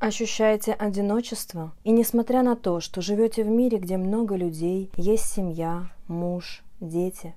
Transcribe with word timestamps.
Ощущаете 0.00 0.72
одиночество? 0.72 1.72
И 1.84 1.90
несмотря 1.90 2.42
на 2.42 2.56
то, 2.56 2.80
что 2.80 3.02
живете 3.02 3.44
в 3.44 3.48
мире, 3.48 3.76
где 3.76 3.98
много 3.98 4.34
людей, 4.34 4.90
есть 4.96 5.26
семья, 5.26 5.90
муж, 6.08 6.64
дети, 6.80 7.34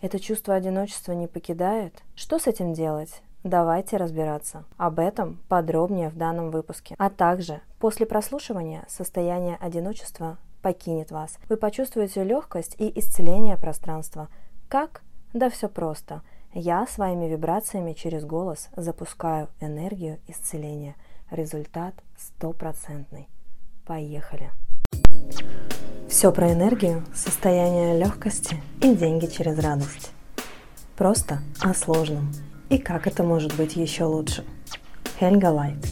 это 0.00 0.18
чувство 0.18 0.56
одиночества 0.56 1.12
не 1.12 1.28
покидает? 1.28 2.02
Что 2.16 2.40
с 2.40 2.48
этим 2.48 2.72
делать? 2.72 3.22
Давайте 3.44 3.96
разбираться. 3.96 4.64
Об 4.76 4.98
этом 4.98 5.38
подробнее 5.48 6.08
в 6.08 6.16
данном 6.16 6.50
выпуске. 6.50 6.96
А 6.98 7.10
также 7.10 7.60
после 7.78 8.06
прослушивания 8.06 8.84
состояние 8.88 9.56
одиночества 9.60 10.36
покинет 10.62 11.12
вас. 11.12 11.38
Вы 11.48 11.56
почувствуете 11.56 12.24
легкость 12.24 12.74
и 12.80 12.90
исцеление 12.98 13.56
пространства. 13.56 14.26
Как? 14.68 15.02
Да 15.32 15.48
все 15.48 15.68
просто. 15.68 16.22
Я 16.54 16.88
своими 16.88 17.26
вибрациями 17.26 17.92
через 17.92 18.24
голос 18.24 18.68
запускаю 18.74 19.48
энергию 19.60 20.18
исцеления– 20.26 20.96
Результат 21.30 21.94
стопроцентный. 22.16 23.28
Поехали! 23.86 24.50
Все 26.08 26.32
про 26.32 26.52
энергию, 26.52 27.04
состояние 27.14 27.96
легкости 27.96 28.60
и 28.82 28.92
деньги 28.96 29.26
через 29.26 29.56
радость. 29.60 30.10
Просто 30.96 31.38
о 31.60 31.72
сложном. 31.72 32.32
И 32.68 32.78
как 32.78 33.06
это 33.06 33.22
может 33.22 33.56
быть 33.56 33.76
еще 33.76 34.04
лучше. 34.04 34.44
Хельга 35.20 35.46
Лайт. 35.46 35.89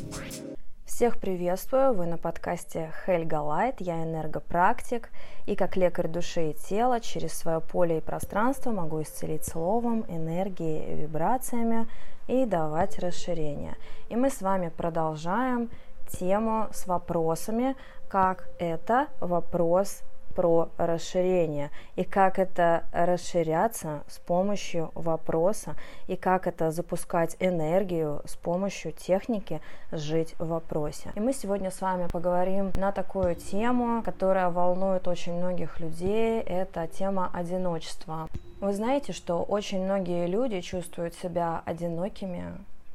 Всех 0.99 1.19
приветствую, 1.19 1.95
вы 1.95 2.07
на 2.07 2.19
подкасте 2.19 2.93
Хельга 3.07 3.41
Лайт, 3.41 3.77
я 3.79 4.03
энергопрактик, 4.03 5.11
и 5.47 5.55
как 5.55 5.77
лекарь 5.77 6.09
души 6.09 6.51
и 6.51 6.55
тела 6.55 6.99
через 6.99 7.35
свое 7.35 7.61
поле 7.61 7.99
и 7.99 8.01
пространство 8.01 8.73
могу 8.73 9.01
исцелить 9.03 9.45
словом, 9.45 10.05
энергией, 10.09 10.97
вибрациями 10.97 11.87
и 12.27 12.45
давать 12.47 12.99
расширение. 12.99 13.77
И 14.09 14.17
мы 14.17 14.29
с 14.29 14.43
вами 14.43 14.73
продолжаем 14.77 15.71
тему 16.19 16.67
с 16.73 16.89
вопросами, 16.89 17.77
как 18.09 18.49
это 18.59 19.07
вопрос 19.21 20.01
про 20.39 20.69
расширение 20.79 21.73
и 21.97 22.05
как 22.05 22.39
это 22.39 22.85
расширяться 22.93 24.05
с 24.07 24.19
помощью 24.21 24.93
вопроса 24.95 25.75
и 26.07 26.15
как 26.15 26.47
это 26.47 26.71
запускать 26.71 27.37
энергию 27.41 28.23
с 28.25 28.37
помощью 28.37 28.93
техники 28.93 29.61
жить 29.91 30.37
в 30.39 30.47
вопросе. 30.47 31.11
И 31.17 31.19
мы 31.19 31.33
сегодня 31.33 31.73
с 31.73 31.81
вами 31.81 32.07
поговорим 32.07 32.71
на 32.77 32.93
такую 32.93 33.35
тему, 33.35 34.01
которая 34.05 34.49
волнует 34.51 35.09
очень 35.09 35.35
многих 35.35 35.81
людей. 35.81 36.41
Это 36.43 36.87
тема 36.87 37.33
одиночества. 37.35 38.29
Вы 38.61 38.75
знаете, 38.75 39.13
что 39.13 39.43
очень 39.43 39.83
многие 39.83 40.29
люди 40.29 40.61
чувствуют 40.61 41.15
себя 41.15 41.63
одинокими, 41.65 42.45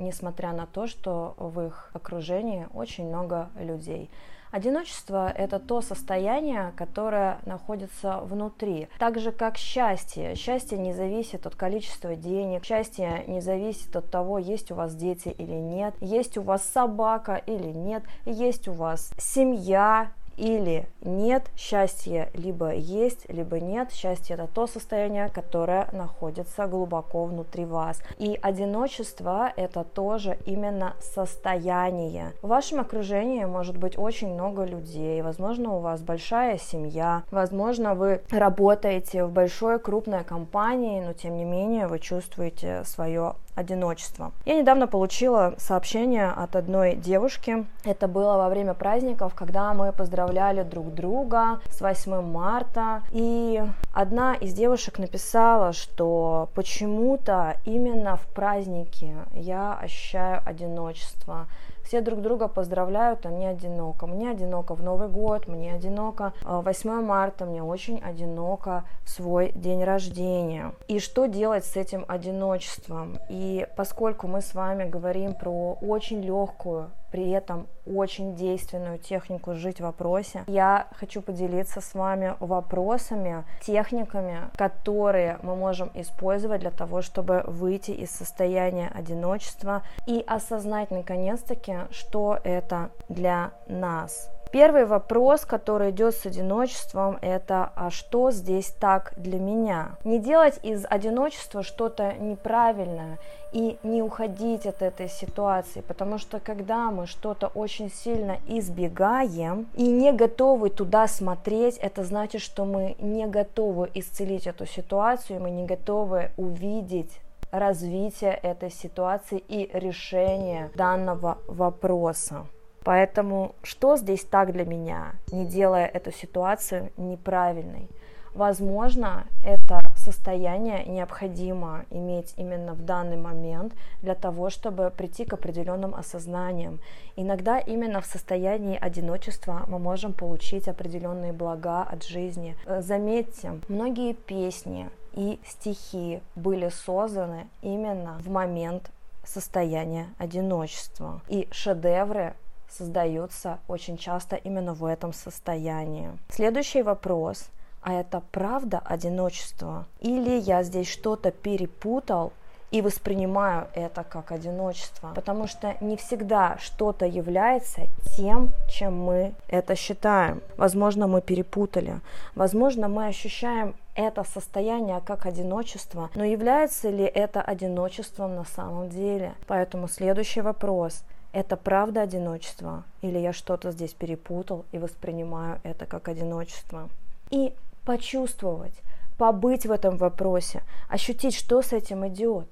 несмотря 0.03 0.53
на 0.53 0.65
то, 0.65 0.87
что 0.87 1.35
в 1.37 1.61
их 1.61 1.89
окружении 1.93 2.67
очень 2.73 3.07
много 3.07 3.49
людей. 3.57 4.09
Одиночество– 4.53 5.31
это 5.35 5.57
то 5.57 5.81
состояние, 5.81 6.73
которое 6.77 7.39
находится 7.47 8.19
внутри. 8.19 8.87
Так 8.99 9.17
же, 9.17 9.31
как 9.31 9.57
счастье. 9.57 10.35
Счастье 10.35 10.77
не 10.77 10.93
зависит 10.93 11.47
от 11.47 11.55
количества 11.55 12.15
денег, 12.15 12.63
счастье 12.63 13.23
не 13.25 13.41
зависит 13.41 13.95
от 13.95 14.11
того, 14.11 14.37
есть 14.37 14.71
у 14.71 14.75
вас 14.75 14.93
дети 14.93 15.29
или 15.29 15.55
нет, 15.55 15.95
есть 16.01 16.37
у 16.37 16.43
вас 16.43 16.63
собака 16.63 17.41
или 17.47 17.69
нет, 17.69 18.03
есть 18.25 18.67
у 18.67 18.73
вас 18.73 19.11
семья 19.17 20.11
или 20.37 20.87
нет, 21.01 21.49
счастье 21.55 22.29
либо 22.33 22.73
есть, 22.73 23.29
либо 23.29 23.59
нет. 23.59 23.91
Счастье 23.91 24.35
это 24.35 24.47
то 24.47 24.67
состояние, 24.67 25.29
которое 25.29 25.87
находится 25.91 26.67
глубоко 26.67 27.25
внутри 27.25 27.65
вас. 27.65 28.01
И 28.17 28.37
одиночество 28.41 29.51
это 29.55 29.83
тоже 29.83 30.37
именно 30.45 30.95
состояние. 30.99 32.33
В 32.41 32.47
вашем 32.47 32.79
окружении 32.79 33.45
может 33.45 33.77
быть 33.77 33.97
очень 33.97 34.33
много 34.33 34.63
людей, 34.63 35.21
возможно, 35.21 35.75
у 35.75 35.79
вас 35.79 36.01
большая 36.01 36.57
семья, 36.57 37.23
возможно, 37.31 37.95
вы 37.95 38.21
работаете 38.31 39.25
в 39.25 39.31
большой 39.31 39.79
крупной 39.79 40.23
компании, 40.23 41.03
но 41.03 41.13
тем 41.13 41.37
не 41.37 41.45
менее 41.45 41.87
вы 41.87 41.99
чувствуете 41.99 42.83
свое 42.85 43.35
одиночество. 43.55 44.31
Я 44.45 44.55
недавно 44.55 44.87
получила 44.87 45.53
сообщение 45.57 46.29
от 46.29 46.55
одной 46.55 46.95
девушки. 46.95 47.65
Это 47.85 48.07
было 48.07 48.37
во 48.37 48.49
время 48.49 48.73
праздников, 48.73 49.35
когда 49.35 49.73
мы 49.75 49.91
поздравляли 49.91 50.22
друг 50.63 50.93
друга 50.93 51.59
с 51.69 51.81
8 51.81 52.21
марта. 52.21 53.03
И 53.11 53.63
одна 53.93 54.35
из 54.35 54.53
девушек 54.53 54.99
написала, 54.99 55.73
что 55.73 56.49
почему-то 56.53 57.57
именно 57.65 58.15
в 58.15 58.25
празднике 58.27 59.13
я 59.33 59.73
ощущаю 59.73 60.41
одиночество 60.45 61.47
все 61.83 62.01
друг 62.01 62.21
друга 62.21 62.47
поздравляют, 62.47 63.25
а 63.25 63.29
мне 63.29 63.49
одиноко. 63.49 64.07
Мне 64.07 64.31
одиноко 64.31 64.75
в 64.75 64.83
Новый 64.83 65.09
год, 65.09 65.47
мне 65.47 65.73
одиноко 65.73 66.33
8 66.43 66.89
э, 66.89 67.01
марта, 67.01 67.45
мне 67.45 67.63
очень 67.63 67.99
одиноко 67.99 68.83
в 69.03 69.09
свой 69.09 69.51
день 69.53 69.83
рождения. 69.83 70.73
И 70.87 70.99
что 70.99 71.25
делать 71.25 71.65
с 71.65 71.75
этим 71.75 72.05
одиночеством? 72.07 73.19
И 73.29 73.67
поскольку 73.75 74.27
мы 74.27 74.41
с 74.41 74.53
вами 74.53 74.89
говорим 74.89 75.33
про 75.33 75.77
очень 75.81 76.21
легкую 76.21 76.89
при 77.13 77.29
этом 77.29 77.67
очень 77.85 78.35
действенную 78.35 78.97
технику 78.97 79.53
«Жить 79.53 79.77
в 79.77 79.83
вопросе». 79.83 80.45
Я 80.47 80.87
хочу 80.95 81.21
поделиться 81.21 81.79
с 81.79 81.93
вами 81.93 82.35
вопросами, 82.39 83.43
техниками, 83.61 84.49
которые 84.55 85.37
мы 85.43 85.55
можем 85.55 85.91
использовать 85.93 86.61
для 86.61 86.71
того, 86.71 87.03
чтобы 87.03 87.43
выйти 87.45 87.91
из 87.91 88.09
состояния 88.09 88.91
одиночества 88.95 89.83
и 90.07 90.23
осознать 90.25 90.89
наконец-таки, 90.89 91.72
что 91.91 92.39
это 92.43 92.89
для 93.09 93.51
нас. 93.67 94.29
Первый 94.53 94.85
вопрос, 94.85 95.45
который 95.45 95.89
идет 95.89 96.13
с 96.13 96.27
одиночеством, 96.27 97.17
это 97.23 97.71
«а 97.75 97.89
что 97.89 98.29
здесь 98.29 98.69
так 98.79 99.13
для 99.17 99.39
меня?» 99.39 99.97
Не 100.03 100.19
делать 100.19 100.59
из 100.61 100.85
одиночества 100.87 101.63
что-то 101.63 102.13
неправильное 102.13 103.17
и 103.51 103.79
не 103.81 104.03
уходить 104.03 104.67
от 104.67 104.83
этой 104.83 105.09
ситуации, 105.09 105.81
потому 105.81 106.19
что 106.19 106.39
когда 106.39 106.91
мы 106.91 107.07
что-то 107.07 107.47
очень 107.47 107.89
сильно 107.89 108.37
избегаем 108.45 109.65
и 109.73 109.87
не 109.87 110.11
готовы 110.11 110.69
туда 110.69 111.07
смотреть, 111.07 111.77
это 111.77 112.03
значит, 112.03 112.41
что 112.41 112.65
мы 112.65 112.95
не 112.99 113.25
готовы 113.25 113.89
исцелить 113.95 114.45
эту 114.45 114.67
ситуацию, 114.67 115.41
мы 115.41 115.49
не 115.49 115.65
готовы 115.65 116.29
увидеть 116.37 117.19
развитие 117.53 118.33
этой 118.33 118.71
ситуации 118.71 119.37
и 119.37 119.69
решение 119.73 120.71
данного 120.75 121.37
вопроса. 121.47 122.47
Поэтому 122.83 123.55
что 123.61 123.95
здесь 123.95 124.25
так 124.25 124.51
для 124.51 124.65
меня, 124.65 125.13
не 125.31 125.45
делая 125.45 125.85
эту 125.85 126.11
ситуацию 126.11 126.91
неправильной? 126.97 127.87
Возможно, 128.33 129.27
это 129.45 129.81
состояние 129.95 130.83
необходимо 130.85 131.85
иметь 131.91 132.33
именно 132.35 132.73
в 132.73 132.83
данный 132.83 133.17
момент 133.17 133.73
для 134.01 134.15
того, 134.15 134.49
чтобы 134.49 134.89
прийти 134.89 135.23
к 135.23 135.33
определенным 135.33 135.93
осознаниям. 135.93 136.79
Иногда 137.15 137.59
именно 137.59 138.01
в 138.01 138.07
состоянии 138.07 138.75
одиночества 138.75 139.65
мы 139.67 139.77
можем 139.77 140.13
получить 140.13 140.67
определенные 140.67 141.31
блага 141.31 141.83
от 141.83 142.03
жизни. 142.03 142.55
Э, 142.65 142.81
заметьте, 142.81 143.59
многие 143.67 144.13
песни 144.13 144.89
и 145.13 145.39
стихи 145.45 146.21
были 146.35 146.69
созданы 146.69 147.47
именно 147.61 148.17
в 148.19 148.29
момент 148.29 148.91
состояния 149.25 150.09
одиночества. 150.17 151.21
И 151.27 151.47
шедевры 151.51 152.35
создаются 152.69 153.59
очень 153.67 153.97
часто 153.97 154.35
именно 154.35 154.73
в 154.73 154.85
этом 154.85 155.13
состоянии. 155.13 156.11
Следующий 156.29 156.81
вопрос. 156.81 157.49
А 157.81 157.93
это 157.93 158.21
правда 158.31 158.79
одиночество? 158.79 159.85
Или 159.99 160.39
я 160.39 160.63
здесь 160.63 160.87
что-то 160.89 161.31
перепутал 161.31 162.31
и 162.73 162.81
воспринимаю 162.81 163.67
это 163.75 164.03
как 164.03 164.31
одиночество, 164.31 165.11
потому 165.13 165.47
что 165.47 165.75
не 165.79 165.95
всегда 165.95 166.57
что-то 166.59 167.05
является 167.05 167.83
тем, 168.17 168.49
чем 168.67 168.97
мы 168.99 169.33
это 169.47 169.75
считаем. 169.75 170.41
Возможно, 170.57 171.05
мы 171.05 171.21
перепутали, 171.21 172.01
возможно, 172.33 172.89
мы 172.89 173.05
ощущаем 173.05 173.75
это 173.93 174.23
состояние 174.23 175.01
как 175.05 175.27
одиночество, 175.27 176.09
но 176.15 176.23
является 176.23 176.89
ли 176.89 177.03
это 177.03 177.43
одиночеством 177.43 178.35
на 178.35 178.43
самом 178.43 178.89
деле? 178.89 179.35
Поэтому 179.45 179.87
следующий 179.87 180.41
вопрос 180.41 181.03
это 181.31 181.57
правда 181.57 182.01
одиночество, 182.01 182.83
или 183.01 183.19
я 183.19 183.33
что-то 183.33 183.71
здесь 183.71 183.93
перепутал 183.93 184.65
и 184.71 184.79
воспринимаю 184.79 185.59
это 185.63 185.85
как 185.85 186.07
одиночество. 186.07 186.89
И 187.29 187.53
почувствовать, 187.85 188.73
побыть 189.17 189.67
в 189.67 189.71
этом 189.71 189.97
вопросе, 189.97 190.63
ощутить, 190.89 191.35
что 191.35 191.61
с 191.61 191.71
этим 191.73 192.07
идет. 192.07 192.47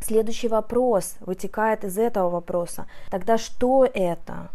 Следующий 0.00 0.48
вопрос 0.48 1.16
вытекает 1.20 1.84
из 1.84 1.98
этого 1.98 2.30
вопроса. 2.30 2.86
Тогда 3.10 3.38
что 3.38 3.84
это? 3.84 4.48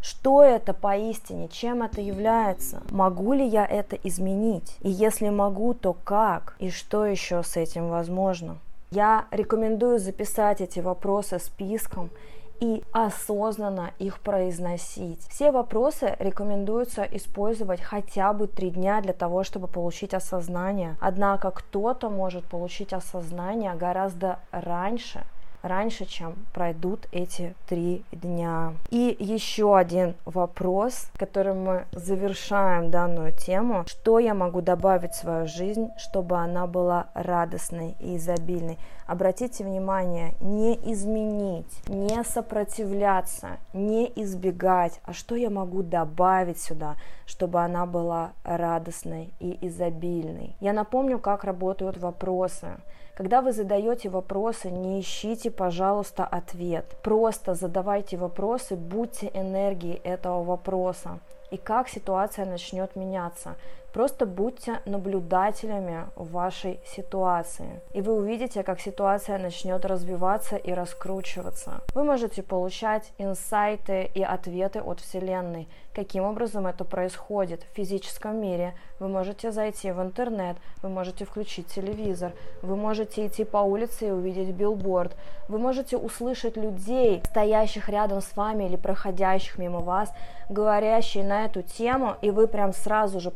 Что 0.00 0.42
это 0.42 0.74
поистине? 0.74 1.48
Чем 1.48 1.82
это 1.82 2.00
является? 2.00 2.82
Могу 2.90 3.32
ли 3.32 3.46
я 3.46 3.66
это 3.66 3.96
изменить? 3.96 4.76
И 4.80 4.90
если 4.90 5.28
могу, 5.28 5.74
то 5.74 5.92
как? 5.92 6.54
И 6.58 6.70
что 6.70 7.04
еще 7.04 7.42
с 7.42 7.56
этим 7.56 7.88
возможно? 7.88 8.58
Я 8.90 9.26
рекомендую 9.30 9.98
записать 9.98 10.60
эти 10.60 10.80
вопросы 10.80 11.38
списком 11.38 12.10
и 12.60 12.82
осознанно 12.92 13.90
их 13.98 14.20
произносить. 14.20 15.20
Все 15.28 15.50
вопросы 15.50 16.16
рекомендуется 16.18 17.02
использовать 17.02 17.80
хотя 17.80 18.32
бы 18.32 18.46
три 18.46 18.70
дня 18.70 19.00
для 19.00 19.12
того, 19.12 19.44
чтобы 19.44 19.66
получить 19.66 20.14
осознание. 20.14 20.96
Однако 21.00 21.50
кто-то 21.50 22.10
может 22.10 22.44
получить 22.44 22.92
осознание 22.92 23.74
гораздо 23.74 24.38
раньше, 24.50 25.24
раньше, 25.62 26.04
чем 26.04 26.34
пройдут 26.52 27.06
эти 27.12 27.54
три 27.68 28.04
дня. 28.12 28.74
И 28.90 29.16
еще 29.18 29.76
один 29.76 30.14
вопрос, 30.24 31.10
которым 31.16 31.64
мы 31.64 31.84
завершаем 31.92 32.90
данную 32.90 33.32
тему. 33.32 33.84
Что 33.86 34.18
я 34.18 34.34
могу 34.34 34.60
добавить 34.60 35.12
в 35.12 35.16
свою 35.16 35.46
жизнь, 35.46 35.90
чтобы 35.98 36.36
она 36.36 36.66
была 36.66 37.06
радостной 37.14 37.96
и 38.00 38.16
изобильной? 38.16 38.78
Обратите 39.08 39.64
внимание, 39.64 40.34
не 40.38 40.74
изменить, 40.92 41.88
не 41.88 42.22
сопротивляться, 42.24 43.56
не 43.72 44.12
избегать, 44.16 45.00
а 45.02 45.14
что 45.14 45.34
я 45.34 45.48
могу 45.48 45.82
добавить 45.82 46.60
сюда, 46.60 46.94
чтобы 47.24 47.60
она 47.60 47.86
была 47.86 48.32
радостной 48.44 49.32
и 49.40 49.66
изобильной. 49.66 50.56
Я 50.60 50.74
напомню, 50.74 51.18
как 51.18 51.44
работают 51.44 51.96
вопросы. 51.96 52.76
Когда 53.14 53.40
вы 53.40 53.52
задаете 53.52 54.10
вопросы, 54.10 54.70
не 54.70 55.00
ищите, 55.00 55.50
пожалуйста, 55.50 56.26
ответ. 56.26 56.84
Просто 57.02 57.54
задавайте 57.54 58.18
вопросы, 58.18 58.76
будьте 58.76 59.30
энергией 59.32 60.02
этого 60.04 60.44
вопроса. 60.44 61.18
И 61.50 61.56
как 61.56 61.88
ситуация 61.88 62.44
начнет 62.44 62.94
меняться. 62.94 63.56
Просто 63.98 64.26
будьте 64.26 64.80
наблюдателями 64.84 66.06
вашей 66.14 66.78
ситуации, 66.86 67.80
и 67.92 68.00
вы 68.00 68.14
увидите, 68.14 68.62
как 68.62 68.80
ситуация 68.80 69.38
начнет 69.38 69.84
развиваться 69.84 70.54
и 70.54 70.72
раскручиваться. 70.72 71.80
Вы 71.94 72.04
можете 72.04 72.44
получать 72.44 73.10
инсайты 73.18 74.08
и 74.14 74.22
ответы 74.22 74.80
от 74.80 75.00
Вселенной. 75.00 75.66
Каким 75.92 76.22
образом 76.22 76.68
это 76.68 76.84
происходит 76.84 77.64
в 77.64 77.74
физическом 77.74 78.40
мире? 78.40 78.74
Вы 79.00 79.08
можете 79.08 79.50
зайти 79.50 79.90
в 79.90 80.00
интернет, 80.00 80.56
вы 80.80 80.90
можете 80.90 81.24
включить 81.24 81.66
телевизор, 81.66 82.30
вы 82.62 82.76
можете 82.76 83.26
идти 83.26 83.42
по 83.42 83.58
улице 83.58 84.06
и 84.06 84.12
увидеть 84.12 84.54
билборд, 84.54 85.16
вы 85.48 85.58
можете 85.58 85.96
услышать 85.96 86.56
людей, 86.56 87.20
стоящих 87.24 87.88
рядом 87.88 88.20
с 88.20 88.36
вами 88.36 88.64
или 88.64 88.76
проходящих 88.76 89.58
мимо 89.58 89.80
вас, 89.80 90.12
говорящие 90.48 91.24
на 91.24 91.46
эту 91.46 91.62
тему, 91.62 92.14
и 92.22 92.30
вы 92.30 92.46
прям 92.46 92.72
сразу 92.72 93.18
же 93.18 93.32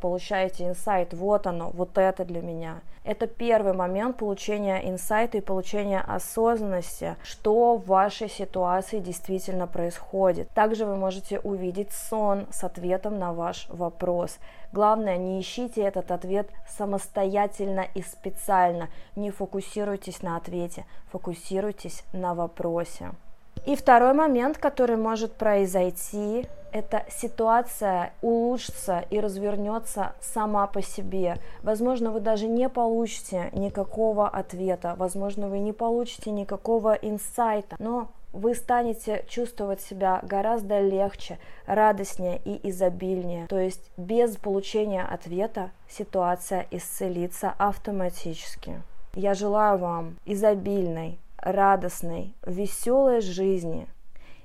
получаете 0.53 0.69
инсайт, 0.69 1.15
вот 1.15 1.47
оно, 1.47 1.71
вот 1.71 1.99
это 1.99 2.25
для 2.25 2.43
меня. 2.43 2.81
Это 3.05 3.27
первый 3.27 3.73
момент 3.73 4.17
получения 4.17 4.89
инсайта 4.89 5.39
и 5.39 5.41
получения 5.41 6.01
осознанности, 6.01 7.17
что 7.25 7.77
в 7.77 7.87
вашей 7.87 8.29
ситуации 8.29 9.01
действительно 9.01 9.67
происходит. 9.67 10.49
Также 10.51 10.85
вы 10.85 10.97
можете 10.97 11.41
увидеть 11.41 11.91
сон 11.93 12.47
с 12.51 12.65
ответом 12.65 13.19
на 13.19 13.33
ваш 13.33 13.67
вопрос. 13.71 14.39
Главное, 14.73 15.17
не 15.17 15.41
ищите 15.41 15.83
этот 15.83 16.11
ответ 16.11 16.49
самостоятельно 16.69 17.87
и 17.95 18.03
специально. 18.03 18.89
Не 19.17 19.31
фокусируйтесь 19.31 20.23
на 20.23 20.37
ответе, 20.37 20.85
фокусируйтесь 21.11 22.05
на 22.13 22.35
вопросе. 22.35 23.11
И 23.65 23.77
второй 23.77 24.13
момент, 24.13 24.59
который 24.59 24.97
может 24.97 25.33
произойти, 25.35 26.47
эта 26.73 27.05
ситуация 27.11 28.13
улучшится 28.23 29.05
и 29.11 29.21
развернется 29.21 30.15
сама 30.21 30.67
по 30.67 30.83
себе. 30.83 31.37
Возможно, 31.63 32.11
вы 32.11 32.21
даже 32.21 32.49
не 32.49 32.69
получите 32.69 33.51
никакого 33.53 34.29
ответа, 34.29 34.95
возможно, 34.97 35.49
вы 35.49 35.59
не 35.59 35.73
получите 35.73 36.31
никакого 36.31 36.95
инсайта, 36.95 37.77
но 37.79 38.09
вы 38.33 38.55
станете 38.55 39.25
чувствовать 39.29 39.83
себя 39.83 40.21
гораздо 40.23 40.81
легче, 40.81 41.39
радостнее 41.67 42.41
и 42.45 42.69
изобильнее. 42.71 43.47
То 43.47 43.59
есть 43.59 43.91
без 43.99 44.37
получения 44.37 45.03
ответа 45.03 45.71
ситуация 45.89 46.67
исцелится 46.71 47.55
автоматически. 47.59 48.83
Я 49.15 49.35
желаю 49.35 49.77
вам 49.77 50.17
изобильной, 50.25 51.19
радостной, 51.43 52.35
веселой 52.47 53.21
жизни, 53.21 53.89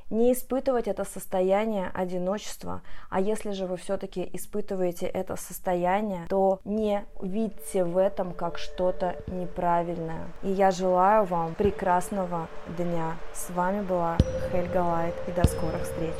не 0.09 0.31
испытывать 0.31 0.87
это 0.87 1.03
состояние 1.03 1.91
одиночества, 1.93 2.81
а 3.09 3.19
если 3.19 3.51
же 3.51 3.65
вы 3.65 3.77
все-таки 3.77 4.29
испытываете 4.33 5.05
это 5.05 5.35
состояние, 5.35 6.25
то 6.29 6.59
не 6.63 7.05
видите 7.21 7.83
в 7.83 7.97
этом 7.97 8.33
как 8.33 8.57
что-то 8.57 9.17
неправильное. 9.27 10.27
И 10.43 10.49
я 10.49 10.71
желаю 10.71 11.25
вам 11.25 11.55
прекрасного 11.55 12.47
дня. 12.77 13.17
С 13.33 13.49
вами 13.49 13.81
была 13.81 14.17
Хельга 14.51 14.83
Лайт 14.83 15.15
и 15.27 15.31
до 15.31 15.45
скорых 15.45 15.83
встреч. 15.83 16.15